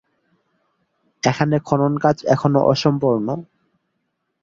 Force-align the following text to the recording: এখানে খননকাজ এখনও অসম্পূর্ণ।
এখানে 1.23 1.55
খননকাজ 1.59 2.17
এখনও 2.25 2.61
অসম্পূর্ণ। 2.63 3.27